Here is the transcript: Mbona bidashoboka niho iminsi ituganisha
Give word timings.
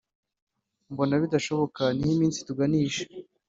Mbona 0.91 1.13
bidashoboka 1.21 1.81
niho 1.95 2.11
iminsi 2.15 2.37
ituganisha 2.39 3.03